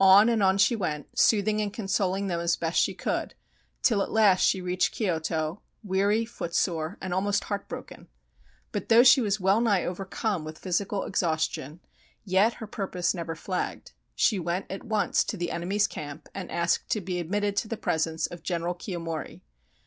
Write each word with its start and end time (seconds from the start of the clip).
On 0.00 0.30
and 0.30 0.42
on 0.42 0.56
she 0.56 0.74
went, 0.74 1.18
soothing 1.18 1.60
and 1.60 1.70
consoling 1.70 2.28
them 2.28 2.40
as 2.40 2.56
best 2.56 2.80
she 2.80 2.94
could, 2.94 3.34
till 3.82 4.00
at 4.02 4.10
last 4.10 4.40
she 4.40 4.62
reached 4.62 4.90
Kyoto, 4.94 5.60
weary, 5.84 6.24
footsore, 6.24 6.96
and 7.02 7.12
almost 7.12 7.44
heart 7.44 7.68
broken. 7.68 8.08
But 8.72 8.88
though 8.88 9.02
she 9.02 9.20
was 9.20 9.38
well 9.38 9.60
nigh 9.60 9.84
overcome 9.84 10.44
with 10.46 10.58
physical 10.60 11.02
exhaustion, 11.02 11.80
yet 12.24 12.54
her 12.54 12.66
purpose 12.66 13.12
never 13.12 13.34
flagged. 13.36 13.92
She 14.14 14.38
went 14.38 14.64
at 14.70 14.82
once 14.84 15.22
to 15.24 15.36
the 15.36 15.50
enemy's 15.50 15.86
camp 15.86 16.30
and 16.34 16.50
asked 16.50 16.88
to 16.92 17.02
be 17.02 17.18
admitted 17.20 17.54
to 17.56 17.68
the 17.68 17.76
presence 17.76 18.26
of 18.26 18.42
Gen 18.42 18.62
eral 18.62 18.78
Kiyomori. 18.78 19.42